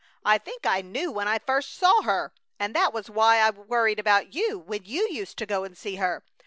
I 0.25 0.39
think 0.39 0.65
I 0.65 0.81
knew 0.81 1.11
when 1.11 1.27
I 1.27 1.37
first 1.37 1.75
saw 1.75 2.01
her, 2.01 2.33
and 2.57 2.73
that 2.75 2.91
was 2.91 3.07
why 3.07 3.37
I 3.37 3.51
worried 3.51 3.99
about 3.99 4.33
you 4.33 4.57
when 4.57 4.83
you 4.83 5.07
used 5.11 5.37
to 5.37 5.45
go 5.45 5.63
and 5.63 5.77
see 5.77 5.97
her. 5.97 6.23